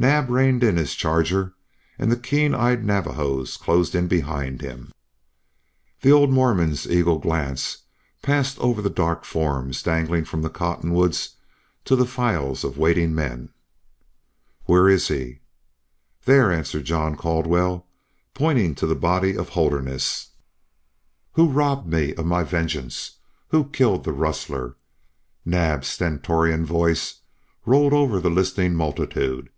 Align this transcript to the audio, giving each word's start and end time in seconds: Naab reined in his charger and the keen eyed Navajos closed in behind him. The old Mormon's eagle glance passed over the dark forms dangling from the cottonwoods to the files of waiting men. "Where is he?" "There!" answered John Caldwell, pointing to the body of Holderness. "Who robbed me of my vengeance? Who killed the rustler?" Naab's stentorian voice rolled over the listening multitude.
Naab 0.00 0.30
reined 0.30 0.62
in 0.62 0.76
his 0.76 0.94
charger 0.94 1.54
and 1.98 2.08
the 2.08 2.14
keen 2.16 2.54
eyed 2.54 2.84
Navajos 2.84 3.56
closed 3.56 3.96
in 3.96 4.06
behind 4.06 4.60
him. 4.60 4.92
The 6.02 6.12
old 6.12 6.30
Mormon's 6.30 6.86
eagle 6.88 7.18
glance 7.18 7.78
passed 8.22 8.56
over 8.60 8.80
the 8.80 8.90
dark 8.90 9.24
forms 9.24 9.82
dangling 9.82 10.24
from 10.24 10.42
the 10.42 10.50
cottonwoods 10.50 11.30
to 11.84 11.96
the 11.96 12.06
files 12.06 12.62
of 12.62 12.78
waiting 12.78 13.12
men. 13.12 13.48
"Where 14.66 14.88
is 14.88 15.08
he?" 15.08 15.40
"There!" 16.26 16.52
answered 16.52 16.84
John 16.84 17.16
Caldwell, 17.16 17.84
pointing 18.34 18.76
to 18.76 18.86
the 18.86 18.94
body 18.94 19.36
of 19.36 19.48
Holderness. 19.48 20.28
"Who 21.32 21.48
robbed 21.48 21.88
me 21.92 22.14
of 22.14 22.24
my 22.24 22.44
vengeance? 22.44 23.16
Who 23.48 23.64
killed 23.70 24.04
the 24.04 24.12
rustler?" 24.12 24.76
Naab's 25.44 25.88
stentorian 25.88 26.64
voice 26.64 27.22
rolled 27.66 27.92
over 27.92 28.20
the 28.20 28.30
listening 28.30 28.76
multitude. 28.76 29.50